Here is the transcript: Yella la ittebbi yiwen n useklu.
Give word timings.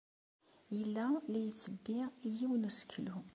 Yella 0.77 1.05
la 1.31 1.39
ittebbi 1.49 1.99
yiwen 2.37 2.61
n 2.65 2.67
useklu. 2.69 3.15